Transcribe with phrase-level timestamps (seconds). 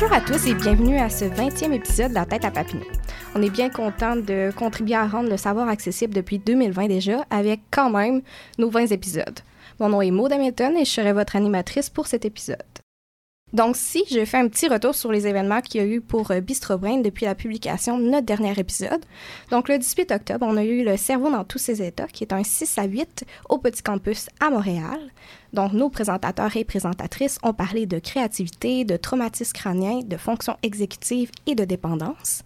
[0.00, 2.84] Bonjour à tous et bienvenue à ce 20e épisode de La tête à Papineau.
[3.34, 7.62] On est bien content de contribuer à rendre le savoir accessible depuis 2020 déjà, avec
[7.72, 8.22] quand même
[8.58, 9.40] nos 20 épisodes.
[9.80, 12.62] Mon nom est Maud Hamilton et je serai votre animatrice pour cet épisode.
[13.52, 16.30] Donc, si je fais un petit retour sur les événements qu'il y a eu pour
[16.30, 19.04] euh, Bistro Brain depuis la publication de notre dernier épisode.
[19.50, 22.32] Donc, le 18 octobre, on a eu le cerveau dans tous ses états, qui est
[22.32, 25.00] un 6 à 8 au Petit Campus à Montréal.
[25.52, 31.30] Donc, nos présentateurs et présentatrices ont parlé de créativité, de traumatisme crânien, de fonction exécutive
[31.46, 32.42] et de dépendance.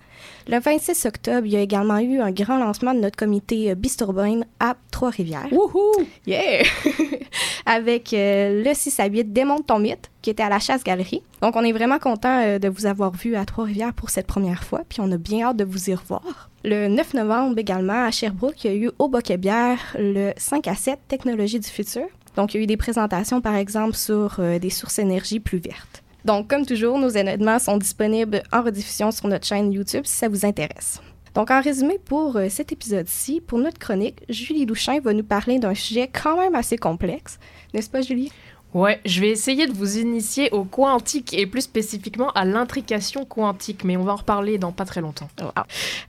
[0.46, 3.74] Le 26 octobre, il y a également eu un grand lancement de notre comité euh,
[3.74, 5.52] Bisturbain à Trois-Rivières.
[5.52, 6.04] Wouhou!
[6.26, 6.62] Yeah!
[7.66, 11.22] Avec euh, le 6 à 8 Démonte ton mythe, qui était à la Chasse-Galerie.
[11.40, 14.62] Donc, on est vraiment content euh, de vous avoir vu à Trois-Rivières pour cette première
[14.62, 16.50] fois, puis on a bien hâte de vous y revoir.
[16.64, 20.74] Le 9 novembre également, à Sherbrooke, il y a eu au Boquet-Bière le 5 à
[20.74, 22.06] 7 Technologie du futur.
[22.36, 25.58] Donc, il y a eu des présentations, par exemple, sur euh, des sources énergie plus
[25.58, 26.02] vertes.
[26.24, 30.28] Donc, comme toujours, nos événements sont disponibles en rediffusion sur notre chaîne YouTube si ça
[30.28, 31.00] vous intéresse.
[31.34, 35.58] Donc, en résumé, pour euh, cet épisode-ci, pour notre chronique, Julie Louchin va nous parler
[35.58, 37.38] d'un sujet quand même assez complexe.
[37.72, 38.30] N'est-ce pas, Julie?
[38.74, 43.84] Ouais, je vais essayer de vous initier au quantique et plus spécifiquement à l'intrication quantique,
[43.84, 45.28] mais on va en reparler dans pas très longtemps.
[45.40, 45.50] Wow.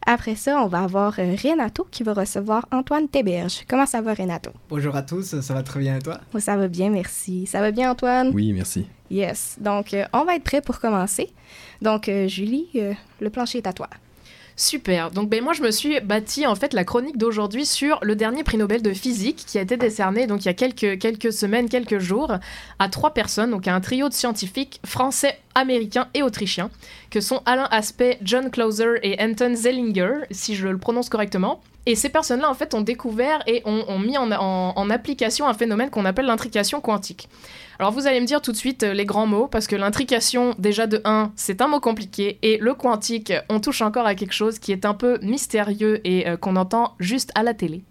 [0.06, 3.66] Après ça, on va avoir euh, Renato qui va recevoir Antoine Théberge.
[3.68, 4.52] Comment ça va, Renato?
[4.70, 6.22] Bonjour à tous, ça va très bien et toi?
[6.34, 7.46] Oh, ça va bien, merci.
[7.48, 8.32] Ça va bien, Antoine?
[8.34, 8.88] Oui, merci.
[9.12, 9.58] Yes.
[9.60, 11.30] Donc, euh, on va être prêt pour commencer.
[11.82, 13.90] Donc, euh, Julie, euh, le plancher est à toi.
[14.56, 15.10] Super.
[15.10, 18.44] Donc ben moi je me suis bâti en fait la chronique d'aujourd'hui sur le dernier
[18.44, 21.70] prix Nobel de physique qui a été décerné donc il y a quelques quelques semaines,
[21.70, 22.34] quelques jours
[22.78, 26.70] à trois personnes, donc à un trio de scientifiques français, américains et autrichiens
[27.10, 31.62] que sont Alain Aspect, John Clauser et Anton Zellinger si je le prononce correctement.
[31.86, 36.06] Et ces personnes-là, en fait, ont découvert et ont, mis en application un phénomène qu'on
[36.06, 37.28] appelle l'intrication quantique.
[37.80, 40.56] Alors vous allez me dire tout de suite euh, les grands mots, parce que l'intrication,
[40.60, 44.34] déjà de 1, c'est un mot compliqué, et le quantique, on touche encore à quelque
[44.34, 47.84] chose qui est un peu mystérieux et euh, qu'on entend juste à la télé.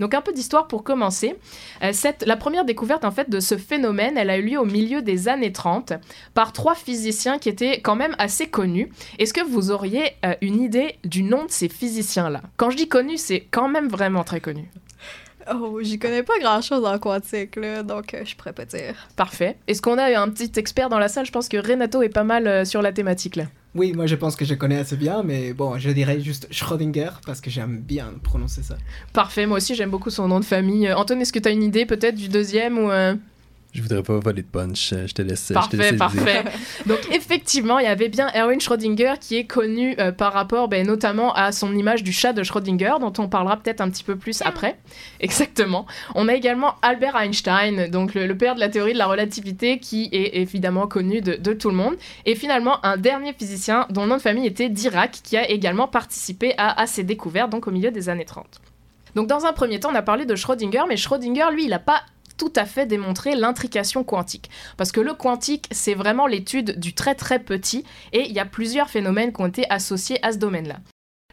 [0.00, 1.36] Donc un peu d'histoire pour commencer.
[1.82, 4.64] Euh, cette, la première découverte en fait de ce phénomène, elle a eu lieu au
[4.64, 5.92] milieu des années 30
[6.34, 8.90] par trois physiciens qui étaient quand même assez connus.
[9.18, 12.42] Est-ce que vous auriez euh, une idée du nom de ces physiciens-là?
[12.56, 14.68] Quand je dis connus, c'est quand même vraiment très connu.
[15.52, 18.94] Oh, j'y connais pas grand-chose en quantique, là, donc euh, je pourrais pas dire.
[19.16, 19.58] Parfait.
[19.66, 21.26] Est-ce qu'on a un petit expert dans la salle?
[21.26, 23.44] Je pense que Renato est pas mal euh, sur la thématique là.
[23.74, 27.10] Oui, moi je pense que je connais assez bien, mais bon, je dirais juste Schrödinger
[27.26, 28.76] parce que j'aime bien prononcer ça.
[29.12, 30.86] Parfait, moi aussi j'aime beaucoup son nom de famille.
[30.86, 33.14] Euh, Antoine, est-ce que tu as une idée peut-être du deuxième ou euh,
[33.74, 34.92] Je voudrais pas voler de punch.
[34.92, 35.52] euh, Je te laisse.
[35.52, 36.44] je te laisse Parfait, dire.
[36.44, 36.44] parfait.
[36.86, 40.86] Donc effectivement, il y avait bien Erwin Schrödinger qui est connu euh, par rapport ben,
[40.86, 44.14] notamment à son image du chat de Schrödinger, dont on parlera peut-être un petit peu
[44.16, 44.78] plus après.
[45.20, 45.86] Exactement.
[46.14, 49.80] On a également Albert Einstein, donc le, le père de la théorie de la relativité,
[49.80, 51.96] qui est évidemment connu de, de tout le monde.
[52.26, 55.88] Et finalement, un dernier physicien dont le nom de famille était Dirac, qui a également
[55.88, 58.46] participé à, à ces découvertes, donc au milieu des années 30.
[59.16, 61.78] Donc dans un premier temps, on a parlé de Schrödinger, mais Schrödinger, lui, il n'a
[61.80, 62.02] pas
[62.36, 64.50] tout à fait démontré l'intrication quantique.
[64.76, 68.44] Parce que le quantique, c'est vraiment l'étude du très très petit, et il y a
[68.44, 70.80] plusieurs phénomènes qui ont été associés à ce domaine-là.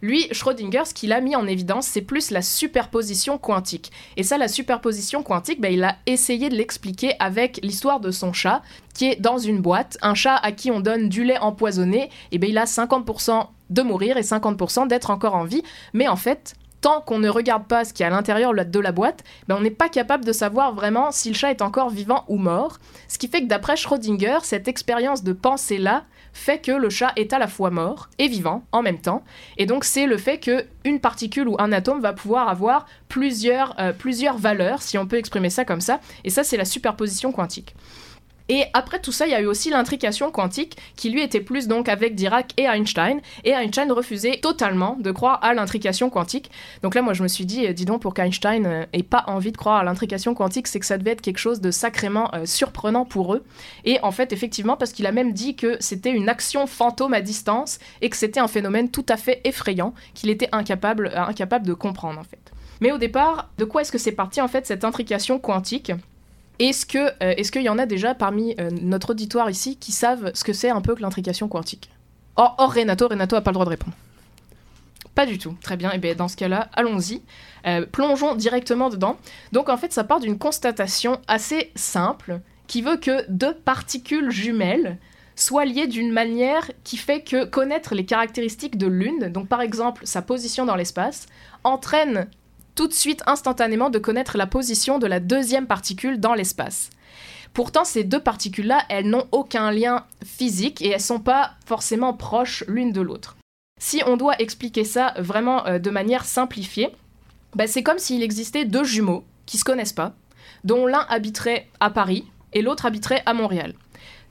[0.02, 3.92] Lui, Schrödinger, ce qu'il a mis en évidence, c'est plus la superposition quantique.
[4.18, 8.34] Et ça, la superposition quantique, ben, il a essayé de l'expliquer avec l'histoire de son
[8.34, 8.64] chat,
[8.96, 10.00] qui est dans une boîte.
[10.02, 13.82] Un chat à qui on donne du lait empoisonné, et ben, il a 50% de
[13.84, 15.62] mourir et 50% d'être encore en vie.
[15.94, 18.80] Mais en fait, tant qu'on ne regarde pas ce qu'il y a à l'intérieur de
[18.80, 21.90] la boîte, ben, on n'est pas capable de savoir vraiment si le chat est encore
[21.90, 22.79] vivant ou mort.
[23.08, 26.03] Ce qui fait que d'après Schrödinger, cette expérience de pensée-là
[26.34, 29.23] fait que le chat est à la fois mort et vivant en même temps.
[29.58, 33.79] Et donc c'est le fait que une particule ou un atome va pouvoir avoir plusieurs,
[33.79, 36.00] euh, plusieurs valeurs, si on peut exprimer ça comme ça.
[36.23, 37.76] Et ça, c'est la superposition quantique.
[38.52, 41.70] Et après tout ça, il y a eu aussi l'intrication quantique, qui lui était plus
[41.70, 43.22] donc avec Dirac et Einstein.
[43.46, 46.52] Et Einstein refusait totalement de croire à l'intrication quantique.
[46.84, 49.24] Donc là, moi, je me suis dit, euh, dis donc, pour qu'Einstein euh, ait pas
[49.28, 52.30] envie de croire à l'intrication quantique, c'est que ça devait être quelque chose de sacrément
[52.36, 53.46] euh, surprenant pour eux.
[53.86, 57.22] Et en fait, effectivement, parce qu'il a même dit que c'était une action fantôme à
[57.22, 61.74] distance et que c'était un phénomène tout à fait effrayant qu'il était incapable, incapable de
[61.74, 62.52] comprendre, en fait.
[62.82, 65.94] Mais au départ, de quoi est-ce que c'est parti en fait cette intrication quantique?
[66.69, 70.31] Est-ce que euh, qu'il y en a déjà parmi euh, notre auditoire ici qui savent
[70.34, 71.90] ce que c'est un peu que l'intrication quantique?
[72.35, 73.96] Or, or, Renato, Renato a pas le droit de répondre.
[75.16, 75.55] Pas du tout.
[75.61, 75.91] Très bien.
[75.91, 77.22] Et eh bien dans ce cas-là, allons-y.
[77.67, 79.17] Euh, plongeons directement dedans.
[79.52, 84.97] Donc en fait, ça part d'une constatation assez simple qui veut que deux particules jumelles
[85.35, 90.05] soient liées d'une manière qui fait que connaître les caractéristiques de l'une, donc par exemple
[90.05, 91.25] sa position dans l'espace,
[91.63, 92.28] entraîne
[92.76, 96.90] tout de suite instantanément de connaître la position de la deuxième particule dans l'espace.
[97.53, 102.64] Pourtant, ces deux particules-là, elles n'ont aucun lien physique et elles sont pas forcément proches
[102.68, 103.35] l'une de l'autre.
[103.79, 106.90] Si on doit expliquer ça vraiment euh, de manière simplifiée,
[107.56, 110.14] bah, c'est comme s'il existait deux jumeaux qui se connaissent pas,
[110.64, 113.73] dont l'un habiterait à Paris et l'autre habiterait à Montréal.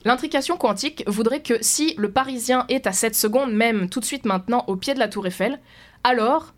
[0.04, 4.24] L'intrication quantique voudrait que si le Parisien est à 7 secondes, même tout de suite
[4.24, 5.60] maintenant, au pied de la tour Eiffel,
[6.04, 6.54] alors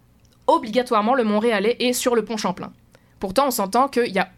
[0.47, 2.73] obligatoirement le Montréalais est sur le pont Champlain.
[3.21, 4.33] Pourtant, on s'entend qu'il n'y a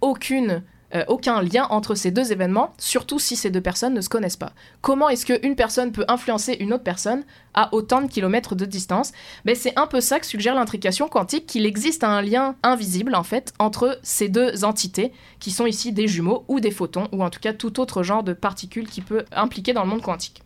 [0.95, 4.37] euh, aucun lien entre ces deux événements, surtout si ces deux personnes ne se connaissent
[4.37, 4.53] pas.
[4.81, 7.25] Comment est-ce qu'une personne peut influencer une autre personne
[7.55, 9.13] à autant de kilomètres de distance?
[9.45, 13.25] Ben, C'est un peu ça que suggère l'intrication quantique, qu'il existe un lien invisible, en
[13.25, 17.31] fait, entre ces deux entités, qui sont ici des jumeaux ou des photons, ou en
[17.31, 20.43] tout cas tout autre genre de particules qui peut impliquer dans le monde quantique.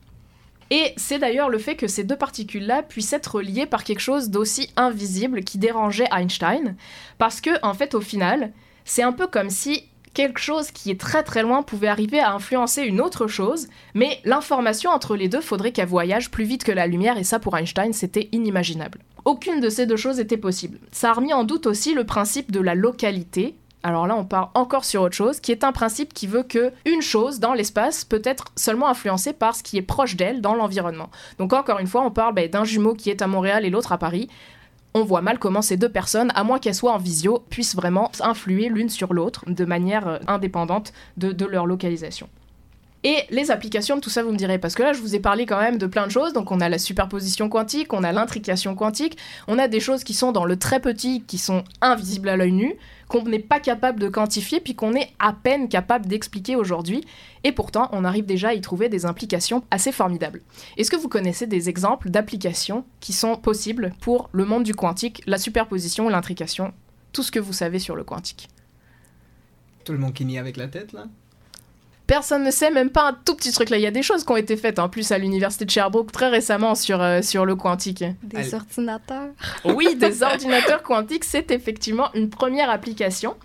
[0.70, 4.28] Et c'est d'ailleurs le fait que ces deux particules-là puissent être liées par quelque chose
[4.30, 6.76] d'aussi invisible qui dérangeait Einstein,
[7.16, 8.52] parce que, en fait, au final,
[8.84, 9.84] c'est un peu comme si
[10.14, 14.18] quelque chose qui est très très loin pouvait arriver à influencer une autre chose, mais
[14.24, 17.56] l'information entre les deux faudrait qu'elle voyage plus vite que la lumière, et ça pour
[17.56, 18.98] Einstein c'était inimaginable.
[19.24, 20.78] Aucune de ces deux choses était possible.
[20.90, 24.50] Ça a remis en doute aussi le principe de la localité, alors là, on part
[24.54, 28.04] encore sur autre chose, qui est un principe qui veut que une chose dans l'espace
[28.04, 31.10] peut être seulement influencée par ce qui est proche d'elle dans l'environnement.
[31.38, 33.92] Donc encore une fois, on parle ben, d'un jumeau qui est à Montréal et l'autre
[33.92, 34.28] à Paris.
[34.94, 38.10] On voit mal comment ces deux personnes, à moins qu'elles soient en visio, puissent vraiment
[38.20, 42.28] influer l'une sur l'autre de manière euh, indépendante de leur localisation.
[43.04, 45.20] Et les applications de tout ça, vous me direz, parce que là, je vous ai
[45.20, 46.32] parlé quand même de plein de choses.
[46.32, 49.16] Donc, on a la superposition quantique, on a l'intrication quantique,
[49.46, 52.50] on a des choses qui sont dans le très petit, qui sont invisibles à l'œil
[52.50, 52.74] nu,
[53.06, 57.04] qu'on n'est pas capable de quantifier, puis qu'on est à peine capable d'expliquer aujourd'hui.
[57.44, 60.42] Et pourtant, on arrive déjà à y trouver des implications assez formidables.
[60.76, 65.22] Est-ce que vous connaissez des exemples d'applications qui sont possibles pour le monde du quantique,
[65.26, 66.74] la superposition, l'intrication,
[67.12, 68.48] tout ce que vous savez sur le quantique?
[69.84, 71.06] Tout le monde qui nie avec la tête, là?
[72.08, 73.76] Personne ne sait, même pas un tout petit truc là.
[73.76, 76.10] Il y a des choses qui ont été faites en plus à l'université de Sherbrooke
[76.10, 78.02] très récemment sur, euh, sur le quantique.
[78.22, 79.28] Des ordinateurs.
[79.66, 83.36] Oui, des ordinateurs quantiques, c'est effectivement une première application.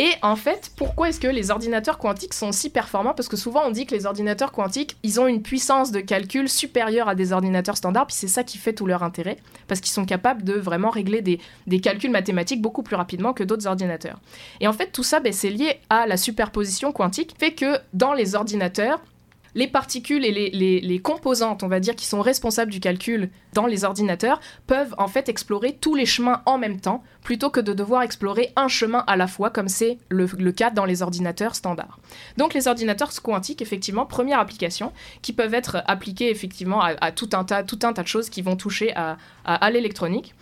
[0.00, 3.14] Et en fait, pourquoi est-ce que les ordinateurs quantiques sont si performants?
[3.14, 6.48] Parce que souvent on dit que les ordinateurs quantiques, ils ont une puissance de calcul
[6.48, 9.92] supérieure à des ordinateurs standards, puis c'est ça qui fait tout leur intérêt, parce qu'ils
[9.92, 14.20] sont capables de vraiment régler des, calculs mathématiques beaucoup plus rapidement que d'autres ordinateurs.
[14.60, 18.14] Et en fait, tout ça, ben, c'est lié à la superposition quantique, fait que dans
[18.14, 19.00] les ordinateurs,
[19.58, 23.82] les particules et les, composantes, on va dire, qui sont responsables du calcul dans les
[23.82, 24.38] ordinateurs,
[24.68, 28.52] peuvent en fait explorer tous les chemins en même temps, plutôt que de devoir explorer
[28.54, 31.98] un chemin à la fois, comme c'est le, cas dans les ordinateurs standards.
[32.36, 37.42] Donc les ordinateurs quantiques, effectivement, première application, qui peuvent être appliquées effectivement à, tout, un
[37.42, 40.36] tas, tout un tas de choses qui vont toucher à, l'électronique.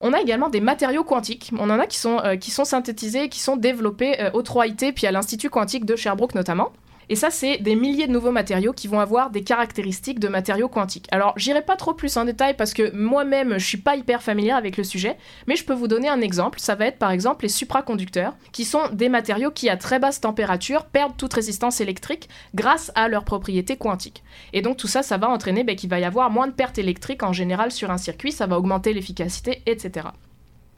[0.00, 1.52] On a également des matériaux quantiques.
[1.56, 4.94] On en a qui sont, euh, qui sont synthétisés, qui sont développés euh, au 3IT,
[4.94, 6.72] puis à l'Institut quantique de Sherbrooke notamment.
[7.10, 10.68] Et ça, c'est des milliers de nouveaux matériaux qui vont avoir des caractéristiques de matériaux
[10.68, 11.08] quantiques.
[11.10, 14.56] Alors, j'irai pas trop plus en détail parce que moi-même, je suis pas hyper familière
[14.56, 16.60] avec le sujet, mais je peux vous donner un exemple.
[16.60, 20.20] Ça va être par exemple les supraconducteurs, qui sont des matériaux qui, à très basse
[20.20, 24.22] température, perdent toute résistance électrique grâce à leurs propriétés quantiques.
[24.52, 26.78] Et donc, tout ça, ça va entraîner ben, qu'il va y avoir moins de pertes
[26.78, 30.08] électriques en général sur un circuit, ça va augmenter l'efficacité, etc.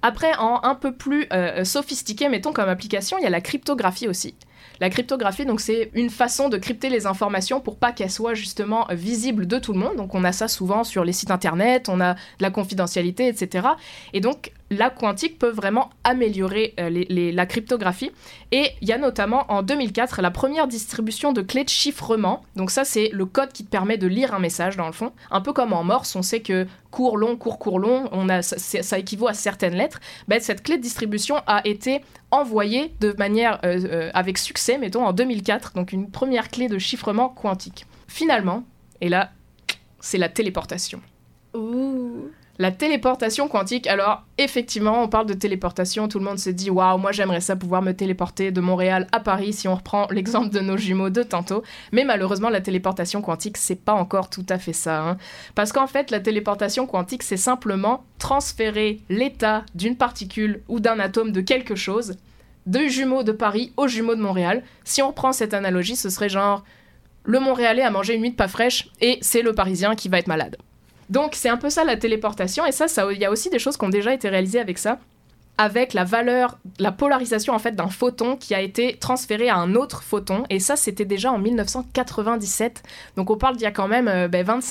[0.03, 4.09] Après, en un peu plus euh, sophistiqué, mettons comme application, il y a la cryptographie
[4.09, 4.35] aussi.
[4.81, 8.87] La cryptographie, donc, c'est une façon de crypter les informations pour pas qu'elles soient justement
[8.91, 9.97] visibles de tout le monde.
[9.97, 13.69] Donc, on a ça souvent sur les sites internet, on a de la confidentialité, etc.
[14.15, 18.13] Et donc, la quantique peut vraiment améliorer euh, la cryptographie.
[18.53, 22.43] Et il y a notamment en 2004 la première distribution de clés de chiffrement.
[22.55, 25.13] Donc ça, c'est le code qui te permet de lire un message dans le fond.
[25.33, 28.43] Un peu comme en Morse, on sait que court, long, court, court, long, on a,
[28.43, 30.01] ça, équivaut à certaines lettres.
[30.29, 32.01] Ben, cette clé de distribution a été
[32.31, 35.73] envoyée de manière euh, euh, avec succès, mettons, en 2004.
[35.75, 37.87] Donc une première clé de chiffrement quantique.
[38.07, 38.63] Finalement,
[39.01, 39.33] et là,
[39.99, 41.01] c'est la téléportation.
[41.55, 46.69] Ouh La téléportation quantique, alors effectivement, on parle de téléportation, tout le monde se dit
[46.69, 50.51] waouh, moi j'aimerais ça pouvoir me téléporter de Montréal à Paris si on reprend l'exemple
[50.51, 51.63] de nos jumeaux de tantôt.
[51.91, 55.01] Mais malheureusement, la téléportation quantique, c'est pas encore tout à fait ça.
[55.01, 55.17] Hein.
[55.55, 61.33] Parce qu'en fait, la téléportation quantique, c'est simplement transférer l'état d'une particule ou d'un atome
[61.33, 62.19] de quelque chose
[62.67, 64.65] de jumeaux de Paris aux jumeaux de Montréal.
[64.85, 66.63] Si on reprend cette analogie, ce serait genre
[67.25, 70.19] le Montréalais a mangé une nuit de pas fraîche et c'est le Parisien qui va
[70.19, 70.59] être malade.
[71.11, 73.77] Donc c'est un peu ça la téléportation, et ça, il y a aussi des choses
[73.77, 74.99] qui ont déjà été réalisées avec ça
[75.61, 79.75] avec la valeur, la polarisation en fait d'un photon qui a été transféré à un
[79.75, 80.45] autre photon.
[80.49, 82.83] Et ça, c'était déjà en 1997.
[83.17, 84.29] Donc on parle d'il y a quand même 25 euh,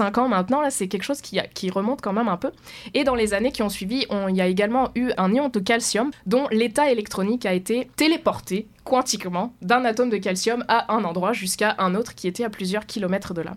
[0.10, 0.62] ben, ans maintenant.
[0.62, 2.50] Là, c'est quelque chose qui, qui, remonte quand même un peu.
[2.96, 5.60] Et dans les années qui ont suivi, il y a également eu un ion de
[5.60, 11.34] calcium dont l'état électronique a été téléporté quantiquement d'un atome de calcium à un endroit
[11.34, 13.53] jusqu'à un autre qui était à plusieurs kilomètres de là.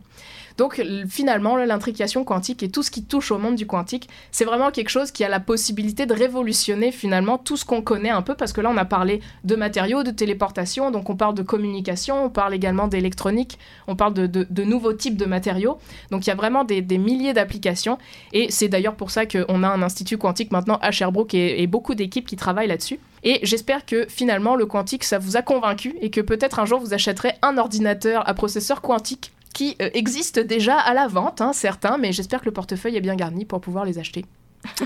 [0.58, 4.70] Donc finalement, l'intrication quantique et tout ce qui touche au monde du quantique, c'est vraiment
[4.70, 8.34] quelque chose qui a la possibilité de révolutionner finalement tout ce qu'on connaît un peu,
[8.34, 12.24] parce que là on a parlé de matériaux, de téléportation, donc on parle de communication,
[12.24, 15.78] on parle également d'électronique, on parle de, nouveaux types de matériaux.
[16.10, 17.98] Donc il y a vraiment des, milliers d'applications,
[18.32, 21.66] et c'est d'ailleurs pour ça qu'on a un institut quantique maintenant à Sherbrooke et, et
[21.66, 22.98] beaucoup d'équipes qui travaillent là-dessus.
[23.24, 26.80] Et j'espère que finalement le quantique, ça vous a convaincu et que peut-être un jour
[26.80, 31.52] vous achèterez un ordinateur à processeur quantique qui euh, existent déjà à la vente, hein,
[31.52, 34.24] certains, mais j'espère que le portefeuille est bien garni pour pouvoir les acheter.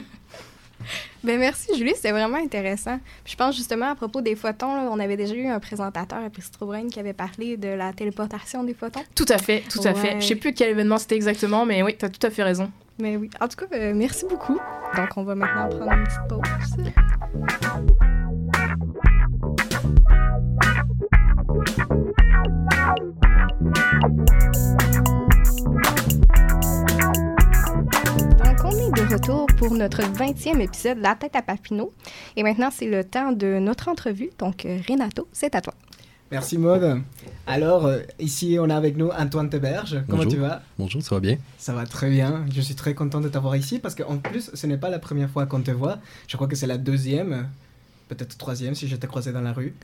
[1.24, 2.98] ben merci Julie, c'était vraiment intéressant.
[3.24, 6.88] je pense justement à propos des photons, on avait déjà eu un présentateur à Pristrobrain
[6.88, 9.02] qui avait parlé de la téléportation des photons.
[9.14, 10.20] Tout à fait, tout à fait.
[10.20, 12.70] Je sais plus quel événement c'était exactement, mais oui, tu as tout à fait raison.
[12.98, 14.58] Mais oui, en tout cas, euh, merci beaucoup.
[14.96, 17.92] Donc on va maintenant prendre une petite pause.
[29.56, 31.92] Pour notre 20e épisode La tête à Papineau.
[32.36, 34.30] Et maintenant, c'est le temps de notre entrevue.
[34.38, 35.72] Donc, euh, Renato, c'est à toi.
[36.30, 37.02] Merci Maud.
[37.46, 40.02] Alors, euh, ici, on a avec nous Antoine Teberge.
[40.08, 40.62] Comment tu vas?
[40.78, 41.38] Bonjour, ça va bien?
[41.58, 42.44] Ça va très bien.
[42.54, 45.30] Je suis très content de t'avoir ici parce qu'en plus, ce n'est pas la première
[45.30, 45.98] fois qu'on te voit.
[46.28, 47.48] Je crois que c'est la deuxième,
[48.08, 49.74] peut-être troisième si je t'ai croisé dans la rue.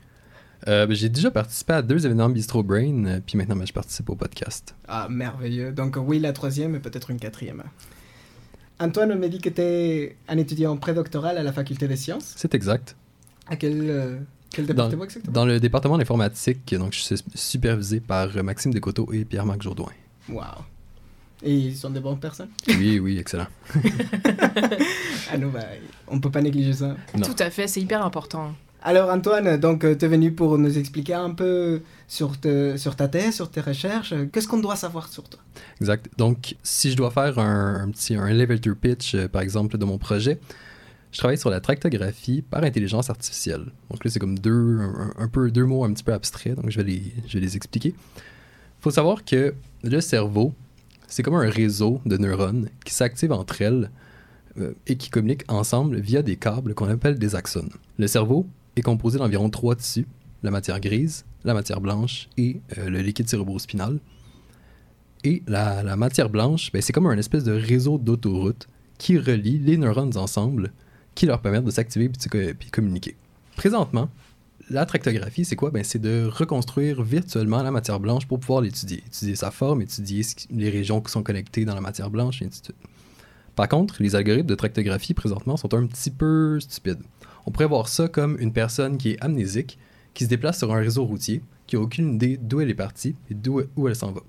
[0.67, 4.09] Euh, ben, j'ai déjà participé à deux événements Bistro Brain, puis maintenant ben, je participe
[4.09, 4.75] au podcast.
[4.87, 5.71] Ah, merveilleux.
[5.71, 7.63] Donc oui, la troisième et peut-être une quatrième.
[8.83, 12.33] Antoine me dit que tu es un étudiant prédoctoral à la faculté des sciences.
[12.35, 12.97] C'est exact.
[13.47, 14.17] À quel, euh,
[14.51, 19.09] quel département dans, exactement Dans le département d'informatique, donc je suis supervisé par Maxime Descoteaux
[19.13, 19.91] et Pierre-Marc Jourdouin.
[20.27, 20.43] Wow.
[21.43, 22.49] Et ils sont des bonnes personnes?
[22.67, 23.47] Oui, oui, excellent.
[25.31, 25.63] ah non, bah,
[26.09, 26.97] on peut pas négliger ça.
[27.13, 28.53] Tout à fait, c'est hyper important.
[28.85, 32.33] Alors Antoine, donc euh, tu es venu pour nous expliquer un peu sur,
[32.75, 34.13] sur ta thèse, sur tes recherches.
[34.33, 35.39] Qu'est-ce qu'on doit savoir sur toi?
[35.79, 36.09] Exact.
[36.17, 39.97] Donc si je dois faire un, petit un elevator pitch, euh, par exemple, de mon
[39.97, 40.37] projet,
[41.13, 43.67] je travaille sur la tractographie par intelligence artificielle.
[43.89, 44.79] Donc là, c'est comme deux,
[45.17, 47.55] un, peu deux mots un petit peu abstraits, donc je vais les, je vais les
[47.55, 47.95] expliquer.
[48.81, 50.53] Faut savoir que le cerveau,
[51.07, 53.91] c'est comme un réseau de neurones qui s'activent entre elles
[54.59, 57.69] euh, et qui communiquent ensemble via des câbles qu'on appelle des axones.
[57.97, 60.07] Le cerveau, est composé d'environ trois tissus,
[60.41, 63.99] la matière grise, la matière blanche et euh, le liquide cérébrospinal.
[65.23, 69.77] Et la, matière blanche, ben, c'est comme un espèce de réseau d'autoroute qui relie les
[69.77, 70.73] neurones ensemble,
[71.15, 73.15] qui leur permettent de s'activer et de communiquer.
[73.55, 74.09] Présentement,
[74.69, 75.71] la tractographie, c'est quoi?
[75.71, 79.03] Ben, c'est de reconstruire virtuellement la matière blanche pour pouvoir l'étudier.
[79.07, 82.59] Étudier sa forme, étudier les régions qui sont connectées dans la matière blanche, et ainsi
[82.61, 82.77] de suite.
[83.55, 87.03] Par contre, les algorithmes de tractographie présentement sont un petit peu stupides.
[87.45, 89.77] On pourrait voir ça comme une personne qui est amnésique,
[90.13, 93.15] qui se déplace sur un réseau routier, qui n'a aucune idée d'où elle est partie
[93.29, 94.21] et d'où où elle s'en va.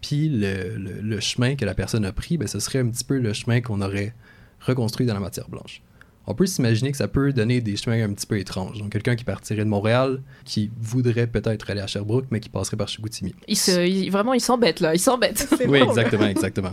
[0.00, 3.32] Puis le, chemin que la personne a pris, ben, ce serait un petit peu le
[3.32, 4.14] chemin qu'on aurait
[4.60, 5.82] reconstruit dans la matière blanche
[6.26, 8.78] on peut s'imaginer que ça peut donner des chemins un petit peu étranges.
[8.78, 12.76] Donc, quelqu'un qui partirait de Montréal, qui voudrait peut-être aller à Sherbrooke, mais qui passerait
[12.76, 13.34] par Chicoutimi.
[13.46, 14.94] Il se, vraiment, il s'embête, là.
[14.94, 15.48] Il s'embête.
[15.68, 16.72] oui, exactement, exactement.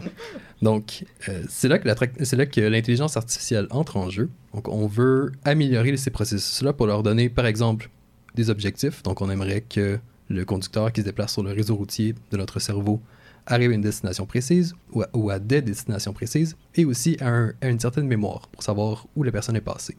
[0.62, 4.30] Donc, euh, c'est là que l'intelligence artificielle entre en jeu.
[4.54, 7.90] Donc, on veut améliorer ces processus-là pour leur donner, par exemple,
[8.36, 9.04] des objectifs.
[9.04, 12.60] Donc, on aimerait que le conducteur qui se déplace sur le réseau routier de notre
[12.60, 13.02] cerveau
[13.46, 18.08] arrive à une destination précise ou à, des destinations précises et aussi à, une certaine
[18.08, 19.98] mémoire pour savoir où la personne est passée.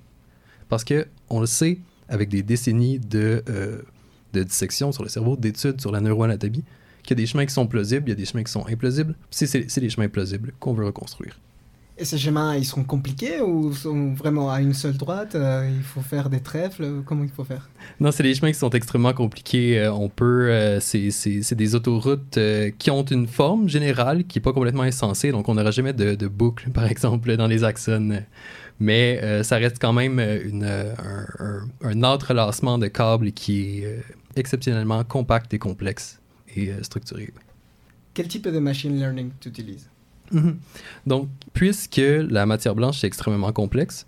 [0.69, 3.83] Parce que on le sait avec des décennies de, euh,
[4.33, 6.65] de dissection sur le cerveau, d'études sur la neuroanatomie,
[7.03, 8.67] qu'il y a des chemins qui sont plausibles, il y a des chemins qui sont
[8.67, 9.15] implausibles.
[9.31, 11.39] C'est les chemins plausibles qu'on veut reconstruire.
[11.99, 15.83] Et ces chemins, ils sont compliqués ou sont vraiment à une seule droite euh, Il
[15.83, 17.69] faut faire des trèfles Comment il faut faire?
[18.01, 19.79] Non, c'est des chemins qui sont extrêmement compliqués.
[19.79, 24.25] Euh, on peut, euh, c'est, c'est- c'est des autoroutes euh, qui ont une forme générale
[24.25, 25.33] qui n'est pas complètement insensée.
[25.33, 28.25] Donc, on n'aura jamais de, de boucle, par exemple, dans les axones.
[28.81, 33.33] Mais euh, ça reste quand même euh, une, euh, un, un- un entrelacement de câbles
[33.33, 34.01] qui est euh,
[34.35, 36.21] exceptionnellement compact et complexe
[36.57, 37.33] et euh, structuré.
[38.15, 39.89] Quel type de machine learning tu utilises?
[40.33, 40.57] Mhm.
[41.07, 44.07] Donc, puisque la matière blanche est extrêmement complexe,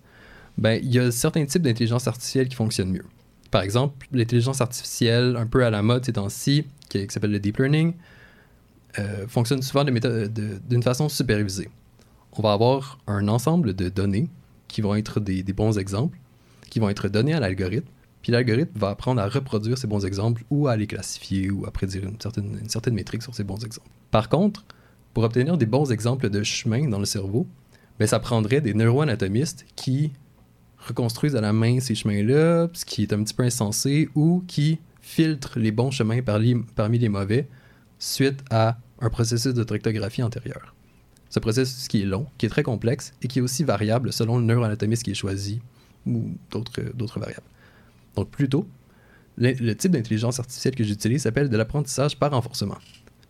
[0.58, 3.04] ben, il y a certains types d'intelligence artificielle qui fonctionnent mieux.
[3.50, 7.38] Par exemple, l'intelligence artificielle un peu à la mode ces temps-ci, qui, qui s'appelle le
[7.40, 7.94] deep learning,
[8.98, 11.68] euh, fonctionne souvent de- d'une façon supervisée.
[12.32, 14.28] On va avoir un ensemble de données
[14.68, 16.18] qui vont être des, des bons exemples,
[16.70, 17.86] qui vont être donnés à l'algorithme,
[18.22, 21.70] puis l'algorithme va apprendre à reproduire ces bons exemples ou à les classifier ou à
[21.70, 23.88] prédire une certaine, une certaine métrique sur ces bons exemples.
[24.10, 24.64] Par contre,
[25.14, 27.46] pour obtenir des bons exemples de chemin dans le cerveau,
[27.98, 30.12] ben, ça prendrait des neuroanatomistes qui
[30.76, 34.80] reconstruisent à la main ces chemins-là, ce qui est un petit peu insensé, ou qui
[35.00, 37.48] filtrent les bons chemins parmi, les mauvais
[37.98, 40.74] suite à un processus de tractographie antérieur.
[41.30, 44.38] Ce processus qui est long, qui est très complexe et qui est aussi variable selon
[44.38, 45.60] le neuroanatomiste qui est choisi
[46.06, 47.46] ou d'autres variables.
[48.16, 48.66] Donc plutôt,
[49.36, 52.78] le type d'intelligence artificielle que j'utilise s'appelle de l'apprentissage par renforcement.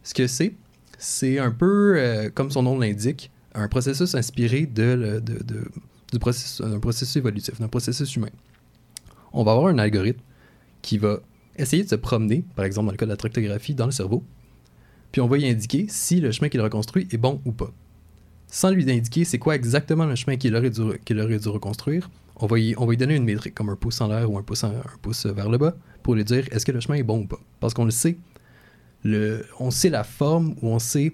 [0.03, 0.55] Ce que c'est,
[0.99, 5.69] c'est un peu, euh, comme son nom l'indique, un processus inspiré de, du
[6.13, 8.29] d'un processus évolutif, d'un processus humain.
[9.33, 10.21] On va avoir un algorithme
[10.83, 11.21] qui va
[11.57, 14.23] essayer de se promener, par exemple dans le cas de la tractographie, dans le cerveau,
[15.13, 17.73] puis on va y indiquer si le chemin qu'il reconstruit est bon ou pas.
[18.47, 22.75] Sans lui indiquer c'est quoi exactement le chemin qu'il aurait dû, reconstruire, on va, y,
[22.77, 24.73] on va lui donner une métrique, comme un pouce en l'air ou un pouce, un
[25.03, 27.41] pouce vers le bas, pour lui dire est-ce que le chemin est bon ou pas.
[27.61, 28.19] Parce qu'on le sait,
[29.05, 31.13] le, on sait la forme ou on sait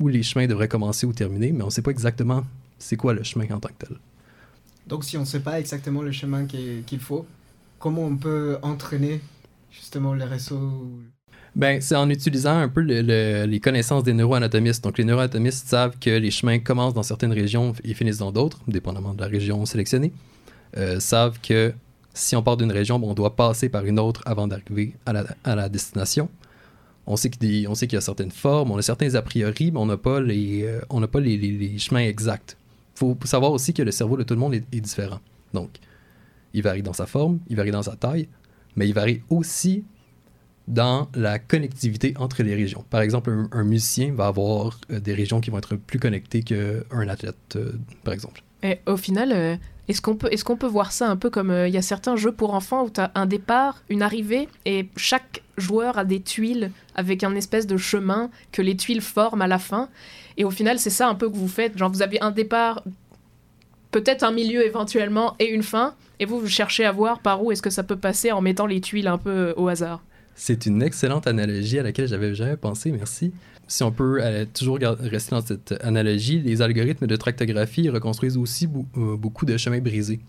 [0.00, 2.44] où les chemins devraient commencer ou terminer, mais on ne sait pas exactement
[2.78, 3.96] c'est quoi le chemin en tant que tel.
[4.86, 7.26] Donc si on ne sait pas exactement le chemin qui- qu'il faut,
[7.78, 9.20] comment on peut entraîner
[9.70, 10.88] justement les réseaux
[11.56, 14.84] Ben, c'est en utilisant un peu le- le- les connaissances des neuroanatomistes.
[14.84, 18.60] Donc, les neuroanatomistes savent que les chemins commencent dans certaines régions et finissent dans d'autres,
[18.68, 20.12] dépendamment de la région sélectionnée.
[20.76, 21.74] Euh, savent que
[22.14, 25.12] si on part d'une région, ben, on doit passer par une autre avant d'arriver à
[25.14, 26.30] la, à la destination.
[27.10, 29.96] On sait qu'il y a- certaines formes, on a certains a priori, mais on n'a
[29.96, 32.58] pas les, euh, on pas les, chemins exacts.
[32.96, 35.20] Il faut savoir aussi que le cerveau de tout le monde est, différent.
[35.54, 35.70] Donc,
[36.52, 38.28] il varie dans sa forme, il varie dans sa taille,
[38.76, 39.84] mais il varie aussi
[40.66, 42.84] dans la connectivité entre les régions.
[42.90, 46.42] Par exemple, un, un musicien va avoir euh, des régions qui vont être plus connectées
[46.42, 47.72] qu'un athlète, euh,
[48.04, 48.42] par exemple.
[48.62, 49.56] Et au final, euh,
[49.88, 52.16] est-ce qu'on peut, est peut voir ça un peu comme euh, il y a certains
[52.16, 56.20] jeux pour enfants où tu as un départ, une arrivée, et chaque joueur a des
[56.20, 59.88] tuiles avec un espèce de chemin que les tuiles forment à la fin.
[60.36, 61.76] Et au final, c'est ça un peu que vous faites.
[61.78, 62.84] Genre, vous avez un départ,
[63.90, 65.94] peut-être un milieu éventuellement, et une fin.
[66.20, 68.66] Et vous, vous cherchez à voir par où est-ce que ça peut passer en mettant
[68.66, 70.02] les tuiles un peu euh, au hasard.
[70.34, 73.32] C'est une excellente analogie à laquelle j'avais jamais pensé, merci.
[73.68, 78.66] Si on peut euh, toujours rester dans cette analogie, les algorithmes de tractographie reconstruisent aussi
[78.96, 80.20] euh, beaucoup de chemins brisés.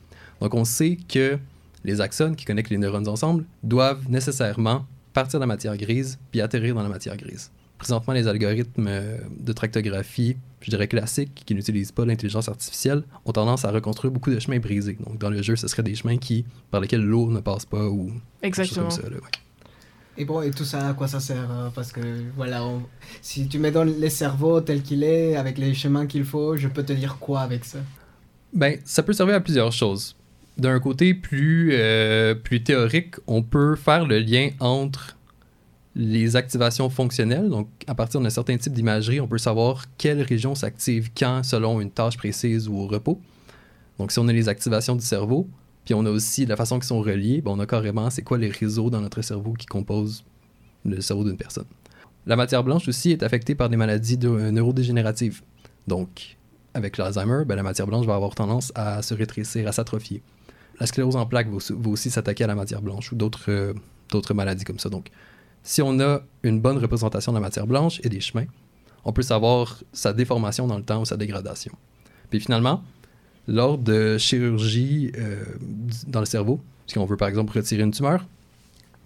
[0.42, 1.38] Donc on sait que
[1.86, 6.42] les axones qui connectent les neurones ensemble doivent nécessairement partir de la matière grise puis
[6.42, 7.50] atterrir dans la matière grise.
[7.78, 13.32] Présentement, les algorithmes euh, de tractographie, je dirais classiques, qui n'utilisent pas l'intelligence artificielle, ont
[13.32, 14.98] tendance à reconstruire beaucoup de chemins brisés.
[15.06, 17.88] Donc dans le jeu, ce seraient des chemins qui, par lesquels l'eau ne passe pas
[17.88, 18.90] ou quelque chose Exactement.
[18.90, 19.10] comme ça.
[19.10, 19.49] là, ouais.
[20.20, 22.02] Et bon, et tout ça, à quoi ça sert hein Parce que
[22.36, 22.62] voilà,
[23.22, 26.68] si tu me donnes les cerveaux tel qu'il est, avec les chemins qu'il faut, je
[26.68, 27.80] peux te dire quoi avec ça?
[28.52, 30.18] Ben, ça peut servir à plusieurs choses.
[30.58, 35.16] D'un côté plus, euh, plus théorique, on peut faire le lien entre
[35.96, 37.48] les activations fonctionnelles.
[37.48, 41.80] Donc, à partir d'un certain type d'imagerie, on peut savoir quelle région s'active quand selon
[41.80, 43.22] une tâche précise ou au repos.
[43.98, 45.48] Donc, si on a les activations du cerveau,
[45.90, 48.38] puis on a aussi la façon qu'ils sont reliés, ben, on a carrément c'est quoi
[48.38, 50.24] les réseaux dans notre cerveau qui composent
[50.86, 51.66] le cerveau d'une personne.
[52.28, 55.42] La matière blanche aussi est affectée par des maladies euh, neurodégénératives.
[55.88, 56.38] Donc,
[56.76, 60.22] avec l'Alzheimer, ben, la matière blanche va avoir tendance à se rétrécir, à s'atrophier.
[60.80, 63.50] La sclérose en plaques va aussi, va aussi s'attaquer à la matière blanche ou d'autres
[63.50, 63.74] euh,
[64.12, 64.90] d'autres maladies comme ça.
[64.90, 65.10] Donc,
[65.64, 68.46] si on a une bonne représentation de la matière blanche et des chemins,
[69.06, 71.72] on peut savoir sa déformation dans le temps ou sa dégradation.
[72.30, 72.84] Puis finalement,
[73.50, 75.44] lors de chirurgie euh,
[76.08, 78.26] dans le cerveau, si on veut par exemple retirer une tumeur,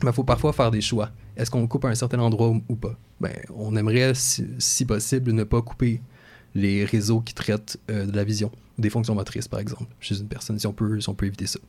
[0.04, 1.12] il faut parfois faire des choix.
[1.38, 2.98] Est-ce qu'on coupe à un certain endroit ou, pas?
[3.22, 6.02] Ben, on aimerait, si, si possible, ne pas couper
[6.56, 10.28] les réseaux qui traitent euh, de la vision, des fonctions motrices, par exemple, chez une
[10.28, 11.60] personne, si on peut, si on peut éviter ça.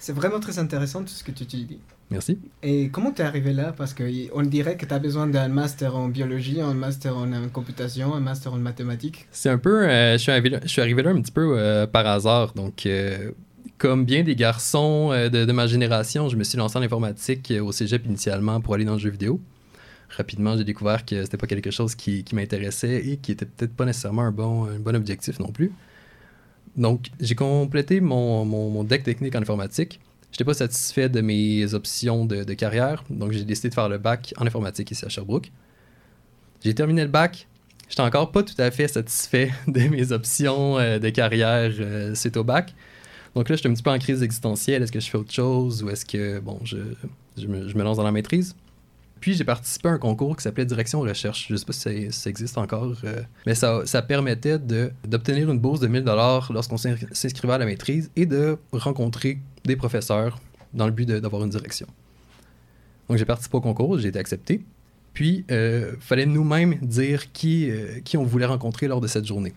[0.00, 1.78] C'est vraiment très intéressant tout ce que tu dis.
[2.10, 2.38] Merci.
[2.62, 3.74] Et comment tu es arrivé là?
[3.76, 8.14] Parce qu'on dirait que tu as besoin d'un master en biologie, un master en computation,
[8.14, 9.26] un master en mathématiques.
[9.30, 9.88] C'est un peu.
[9.88, 12.54] euh, je, suis arrivé là, je suis arrivé là un petit peu euh, par hasard.
[12.54, 13.32] Donc, euh,
[13.76, 17.72] comme bien des garçons de, de ma génération, je me suis lancé en informatique au
[17.72, 19.40] cégep initialement pour aller dans le jeu vidéo.
[20.16, 23.74] Rapidement, j'ai découvert que c'était pas quelque chose qui, qui m'intéressait et qui était peut-être
[23.74, 25.70] pas nécessairement un bon, un bon objectif non plus.
[26.78, 30.00] Donc, j'ai complété mon, deck technique en informatique.
[30.30, 33.98] Je n'étais pas satisfait de mes options de, carrière, donc j'ai décidé de faire le
[33.98, 35.50] bac en informatique ici à Sherbrooke.
[36.64, 37.48] J'ai terminé le bac.
[37.88, 42.36] J'étais encore pas tout à fait satisfait de mes options euh, de carrière euh, suite
[42.36, 42.74] au bac.
[43.34, 44.82] Donc là, j'étais un petit peu en crise existentielle.
[44.82, 48.12] Est-ce que je fais autre chose ou est-ce que, bon, je me lance dans la
[48.12, 48.54] maîtrise?
[49.20, 51.46] Puis j'ai participé à un concours qui s'appelait Direction Recherche.
[51.50, 55.88] Je sais pas si ça, existe encore, euh, mais ça, permettait d'obtenir une bourse de
[55.88, 56.04] 1000
[56.50, 60.38] lorsqu'on s'in- s'inscrivait à la maîtrise et de rencontrer des professeurs
[60.74, 61.86] dans le but d'avoir une direction.
[63.08, 64.62] Donc j'ai participé au concours, j'ai été accepté.
[65.14, 69.52] Puis il fallait nous-mêmes dire euh, qui on voulait rencontrer lors de cette journée.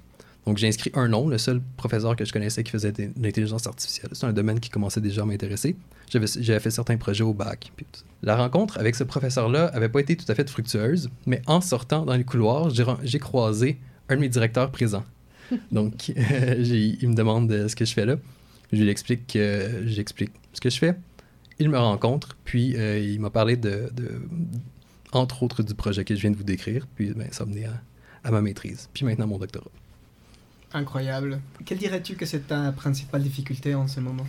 [0.45, 3.67] Donc j'ai inscrit un nom, le seul professeur que je connaissais qui faisait de l'intelligence
[3.67, 4.09] artificielle.
[4.13, 5.75] C'est un domaine qui commençait déjà à m'intéresser.
[6.09, 7.71] J'avais fait certains projets au bac.
[7.75, 8.05] puis tout ça.
[8.23, 12.05] La rencontre avec ce professeur-là avait pas été tout à fait fructueuse, mais en sortant
[12.05, 12.69] dans les couloirs,
[13.03, 15.05] j'ai croisé un de mes directeurs présents.
[15.71, 18.15] Donc euh, il me demande euh, ce que je fais là.
[18.73, 19.37] Je lui explique,
[19.85, 20.95] j'explique ce que je fais.
[21.59, 24.21] Il me rencontre, puis euh, il m'a parlé de, de-
[25.11, 27.65] entre autres du projet que je viens de vous décrire, puis ben, ça a mené
[27.65, 27.73] à,
[28.23, 29.69] à ma maîtrise, puis maintenant mon doctorat.
[30.73, 31.39] Incroyable.
[31.65, 34.25] Quelle dirais-tu que c'est ta principale difficulté en ce moment?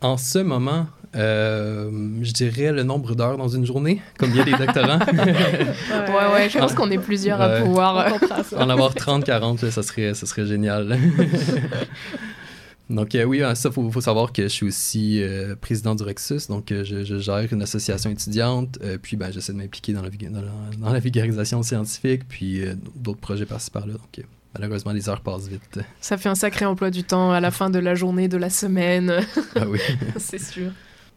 [0.00, 1.90] En ce moment, euh,
[2.22, 4.98] je dirais le nombre d'heures dans une journée, comme bien des doctorants.
[5.08, 7.98] Ouais, ouais, je pense qu'on est plusieurs à pouvoir.
[7.98, 10.98] euh, en avoir 30-40, là, ça serait, ça serait génial.
[12.90, 15.94] donc euh, oui, hein, ça, il faut, faut savoir que je suis aussi euh, président
[15.94, 19.58] du Rexus, donc euh, je, je gère une association étudiante, euh, puis ben, j'essaie de
[19.58, 23.94] m'impliquer dans la, dans, la, dans la vulgarisation scientifique, puis euh, d'autres projets par-ci par-là.
[23.94, 24.22] Donc euh,
[24.54, 25.80] malheureusement, les heures passent vite.
[26.00, 28.50] Ça fait un sacré emploi du temps à la fin de la journée, de la
[28.50, 29.12] semaine,
[29.56, 29.80] ah oui.
[30.16, 30.72] c'est sûr.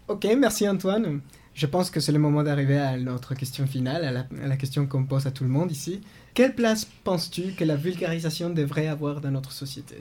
[0.08, 1.22] Ok, merci Antoine.
[1.54, 4.58] Je pense que c'est le moment d'arriver à notre question finale, à la, à la
[4.58, 6.02] question qu'on pose à tout le monde ici.
[6.36, 9.96] Quelle place penses-tu que la vulgarisation devrait avoir dans notre société?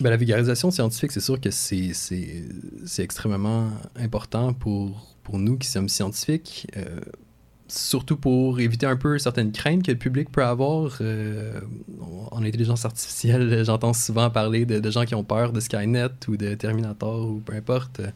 [0.00, 1.92] Ben, la vulgarisation scientifique, c'est sûr que c'est,
[2.98, 7.00] extrêmement important pour, pour nous qui sommes scientifiques, euh,
[7.70, 10.98] surtout pour éviter un peu certaines craintes que le public peut avoir.
[11.00, 11.60] euh,
[12.32, 16.36] en intelligence artificielle, j'entends souvent parler de, de gens qui ont peur de Skynet ou
[16.36, 18.08] de Terminator ou peu importe, euh,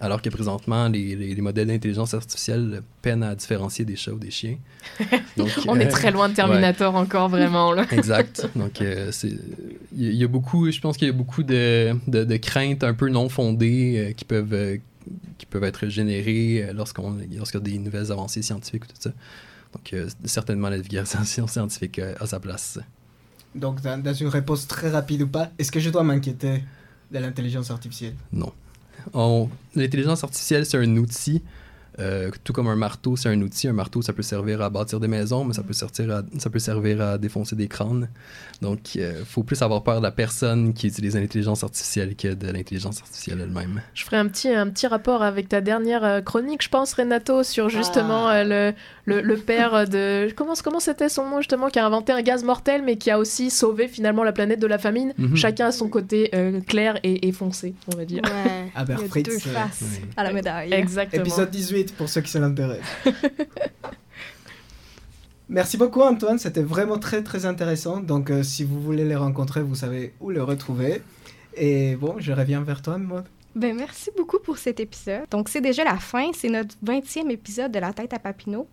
[0.00, 4.18] alors que présentement, les, les- les modèles d'intelligence artificielle peinent à différencier des chats ou
[4.18, 4.56] des chiens.
[5.36, 7.72] Donc, On euh, est très loin de Terminator encore, vraiment.
[7.72, 7.84] Là.
[7.90, 8.48] Exact.
[8.54, 11.42] Donc, euh, il y, a- il y a beaucoup, je pense qu'il y a beaucoup
[11.42, 14.76] de, de, de craintes un peu non fondées euh, qui peuvent, euh,
[15.38, 18.94] qui peuvent être générées euh, lorsqu'on, lorsqu'il y a des nouvelles avancées scientifiques ou tout
[19.00, 19.10] ça.
[19.74, 22.78] Donc, euh, certainement, la vulgarisation scientifique euh, a sa place.
[23.54, 26.62] Donc, dans, dans une réponse très rapide ou pas, est-ce que je dois m'inquiéter
[27.10, 28.14] de l'intelligence artificielle?
[28.32, 28.52] Non.
[29.14, 31.42] On- l'intelligence artificielle, c'est un outil.
[32.00, 33.68] Euh, tout comme un marteau, c'est un outil.
[33.68, 36.50] Un marteau, ça peut servir à bâtir des maisons, mais ça peut servir à, ça
[36.50, 38.08] peut servir à défoncer des crânes.
[38.62, 42.50] Donc, il faut plus avoir peur de la personne qui utilise l'intelligence artificielle que de
[42.50, 43.80] l'intelligence artificielle elle-même.
[43.94, 47.42] Je ferai un petit, un petit rapport avec ta dernière euh, chronique, je pense, Renato,
[47.42, 48.38] sur justement Ah.
[48.38, 48.72] euh,
[49.06, 50.30] le, le, le père de...
[50.34, 53.18] Comment comment c'était son nom, justement, qui a inventé un gaz mortel, mais qui a
[53.18, 55.14] aussi sauvé finalement la planète de la famine.
[55.18, 55.36] Mhm.
[55.36, 58.22] Chacun a son côté euh, clair et, et foncé, on va dire.
[58.24, 58.70] Ouais.
[58.74, 59.84] Albert Il y a Fritz, deux euh, faces
[60.16, 60.72] à la médaille.
[60.72, 61.22] Exactement.
[61.22, 62.86] Épisode 18 pour ceux qui se l'intéressent.
[65.48, 68.00] Merci beaucoup Antoine, c'était vraiment très très intéressant.
[68.00, 71.02] Donc euh, si vous voulez les rencontrer, vous savez où le retrouver.
[71.56, 73.24] Et bon, je reviens vers toi, Maud.
[73.54, 75.24] Ben, merci beaucoup pour cet épisode.
[75.30, 76.30] Donc, c'est déjà la fin.
[76.32, 78.68] C'est notre 20e épisode de La tête à Papineau.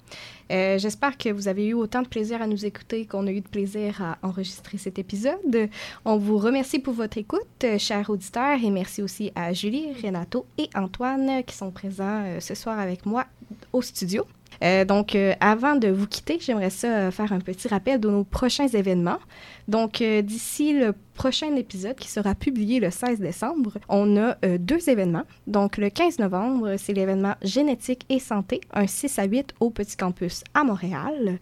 [0.52, 3.42] Euh, J'espère que vous avez eu autant de plaisir à nous écouter qu'on a eu
[3.42, 5.70] de plaisir à enregistrer cet épisode.
[6.04, 10.46] On vous remercie pour votre écoute, euh, chers auditeurs, et merci aussi à Julie, Renato
[10.58, 13.26] et Antoine euh, qui sont présents ce soir avec moi
[13.74, 14.26] au studio.
[14.64, 18.10] Euh, donc, euh, avant de vous quitter, j'aimerais ça euh, faire un petit rappel de
[18.10, 19.20] nos prochains événements.
[19.68, 25.24] Donc, d'ici le prochain épisode qui sera publié le 16 décembre, on a deux événements.
[25.48, 29.98] Donc, le 15 novembre, c'est l'événement Génétique et Santé, un 6 à 8 au Petit
[29.98, 31.40] Campus à Montréal.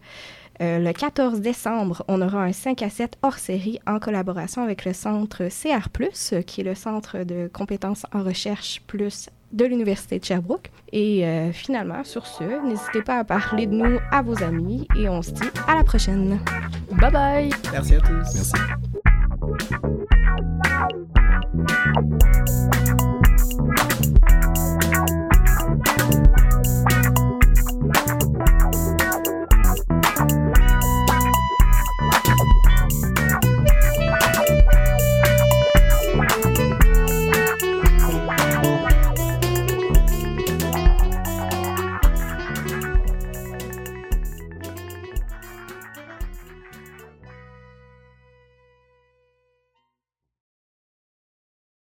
[0.61, 4.93] Le 14 décembre, on aura un 5 à 7 hors série en collaboration avec le
[4.93, 5.89] centre CR,
[6.45, 10.71] qui est le centre de compétences en recherche plus de l'Université de Sherbrooke.
[10.91, 15.07] Et euh, finalement, sur ce, n'hésitez pas à parler de nous à vos amis et
[15.07, 16.39] on se dit à la prochaine.
[16.91, 18.35] Bye bye Merci à tous.
[18.35, 18.53] Merci.